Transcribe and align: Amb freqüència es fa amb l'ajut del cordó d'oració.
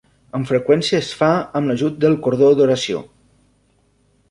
Amb 0.37 0.47
freqüència 0.51 0.97
es 1.03 1.09
fa 1.19 1.29
amb 1.59 1.71
l'ajut 1.73 2.01
del 2.05 2.17
cordó 2.29 2.51
d'oració. 2.61 3.05